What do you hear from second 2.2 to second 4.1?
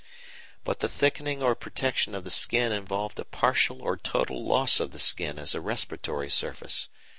the skin involved a partial or